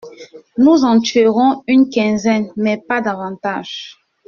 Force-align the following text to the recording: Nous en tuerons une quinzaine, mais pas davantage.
Nous 0.57 0.83
en 0.83 0.99
tuerons 0.99 1.61
une 1.67 1.87
quinzaine, 1.87 2.49
mais 2.57 2.81
pas 2.87 3.01
davantage. 3.01 3.99